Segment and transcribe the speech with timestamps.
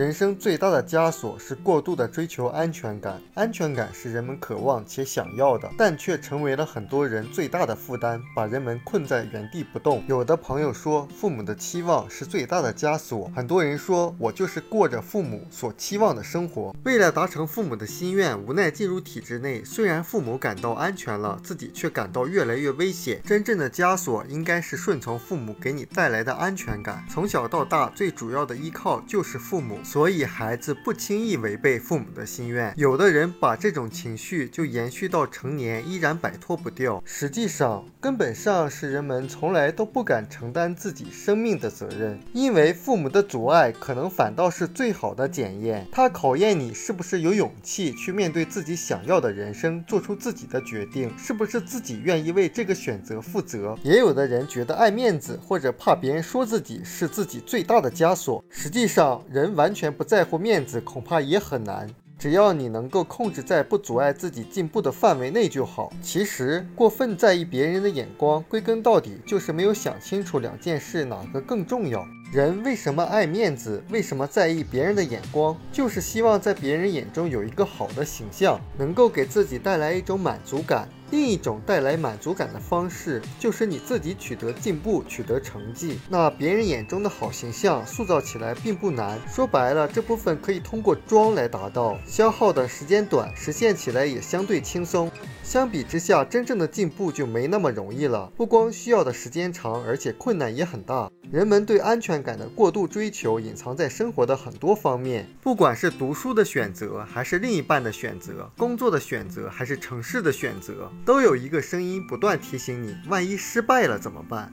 [0.00, 10.02] 人生最大的枷锁是过度的追求安全感，安全感是人们渴望且想要的，但却成为了很多人最大的负担，把人们困在原地不动。
[10.06, 13.30] 有的朋友说，父母的期望是最大的枷锁。
[13.36, 19.62] 很多人说我就是过着父母所期望的生活，为了达成父母的心愿，无奈进入体制内。
[19.62, 23.20] 虽然父母感到安全了，自己却感到越来越危险。
[23.26, 27.04] 真正的枷锁应该是顺从父母给你带来的安全感。
[27.10, 29.78] 从小到大，最主要的依靠就是父母。
[29.92, 32.72] 所以孩子不轻易违背父母的心愿。
[32.76, 37.02] 有的人把这种情绪就延续到成年，依然摆脱不掉。
[37.04, 45.84] 实际上，根本上是人们从来都不敢承担自己生命的责任，因为父母的阻碍可能反倒是最好的检验。
[45.90, 53.76] 它考验你是不是有勇气去面对自己想要的人生，做出自己的决定，是不是自己愿意为这个选择负责。
[53.82, 58.44] 也有的人觉得爱面子或者怕别人说自己是自己最大的枷锁。
[58.48, 59.69] 实际上，人完。
[59.70, 61.88] 完全不在乎面子，恐怕也很难。
[62.18, 65.92] 只要你能够控制在不阻碍自己进步的范围内就好。
[66.02, 72.04] 其实，过分在意别人的眼光，归根到底就是没有想清楚两件事哪个更重要。
[72.32, 73.80] 人为什么爱面子？
[73.90, 75.56] 为什么在意别人的眼光？
[75.70, 80.88] 就是希望在别人眼中有一个好的形象，能够给自己带来一种满足感。
[81.10, 85.98] 另一种带来满足感的方式，就是你自己取得进步、取得成绩。
[86.08, 95.10] 那别人眼中的好形象塑造起来并不难，说白了，这部分可以通过装来达到，消耗的时间短，实现起来也相对轻松。
[95.50, 98.30] 相比之下，真正的进步就没那么容易了。
[98.36, 101.10] 不光需要的时间长，而且困难也很大。
[101.28, 105.26] 人们对安全感的过度追求，隐藏在生活的很多方面。
[105.42, 114.52] 不管是读书的选择，还是另一半的选择，工作的选择，还是城市的选择，都有一个声音不断提醒你：万一失败了怎么办？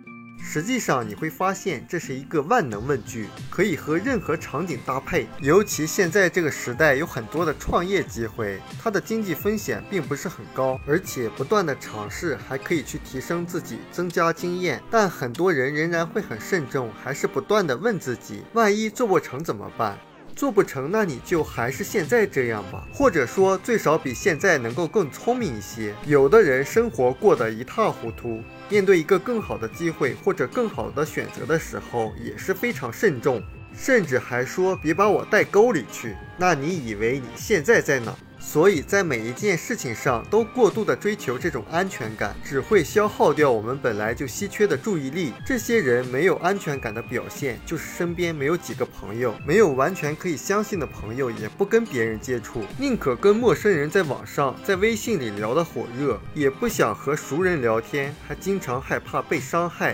[0.49, 5.27] 实际上你会发现，这是一个万能问句，可以和任何场景搭配。
[5.41, 14.81] 尤其现在这个时代，有很多的创业机会，它的经济风险并不是很高，而且不断的尝试还可以去提升自己，增加经验。
[14.89, 19.99] 但很多人仍然会很慎重，还是不断的问自己：万一做不成怎么办？
[20.37, 25.95] 做不成，那你就还是现在这样吧，或者说最少比现在能够更聪明一些。
[26.05, 33.41] 有的人生活过得一塌糊涂，面对一个更好的机会或者更好的选择的时候，也是非常慎重，
[33.75, 36.15] 甚至还说别把我带沟里去。
[36.37, 38.15] 那你以为你现在在哪？
[38.47, 45.33] 所以在每一件事情上都过度的追求这种安全感，只会消耗掉我们本来就稀缺的注意力。
[45.45, 59.93] 这些人没有安全感的表现，就是身边没有几个朋友，没有完全可以相信的朋友，也不跟别人接触，宁可跟陌生人在网上、在微信里聊得火热，也不想和熟人聊天，还经常害怕被伤害。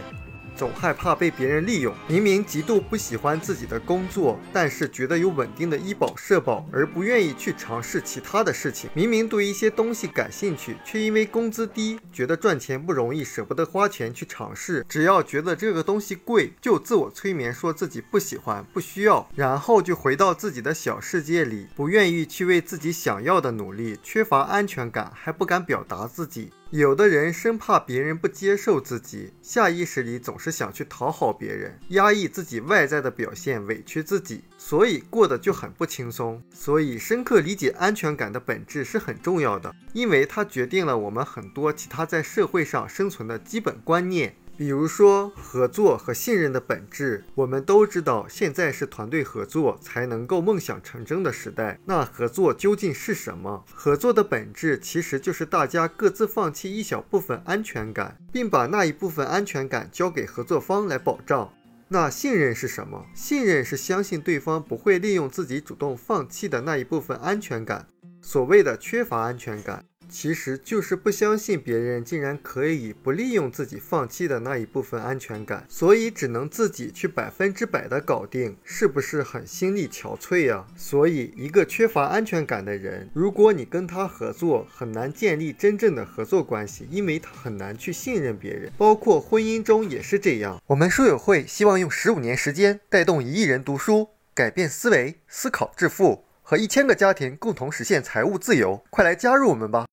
[0.55, 8.89] 总害怕被别人利用，明明极度不喜欢自己的工作，但是觉得有稳定的医保社保而不愿意去尝试其他的事情。
[8.93, 14.85] 明明对一些东西感兴趣，却因为工资低，觉得赚钱不容易，舍不得花钱去尝试。
[14.87, 26.51] 只要觉得这个东西贵，就自我催眠说自己不喜欢、不需要，然后就回到自己的小世界里，不愿意去为自己想要的努力，缺乏安全感，还不敢表达自己。
[26.75, 36.41] 有的人生怕别人不接受自己，下意识里总是想去讨好别人，压抑自己外在的表现，委屈自己，所以过得就很不轻松。
[36.51, 44.35] 所以，深刻理解安全感的本质是很重要的，因为它决定了我们很多其他在社会上生存的基本观念。
[44.55, 51.79] 比如说合作和信任的本质，我们都知道，现在是团队合作才能够梦想成真的时代。
[51.85, 53.65] 那合作究竟是什么？
[53.73, 61.51] 合作的本质其实就是大家各自放弃一小部分安全感，并把那一部分安全感交给合作方来保障。
[61.89, 63.05] 那信任是什么？
[63.13, 67.87] 信任是相信对方不会利用自己主动放弃的那一部分安全感。
[68.21, 69.83] 所谓的缺乏安全感。
[70.13, 80.67] 其实就是不相信别人竟然可以不利用自己放弃的那一部分安全感，所以只能自己去百分之百的搞定，是不是很心力憔悴呀？
[80.77, 90.61] 所以一个缺乏安全感的人，如果你跟他合作，很难建立真正的合作关系，因为他很难去信任别人，包括婚姻中也是这样。
[90.67, 99.81] 我们书友会希望用十五年时间带动一亿人读书，改变思维，思考致富，和一千个家庭共同实现财务自由，快来加入我们吧！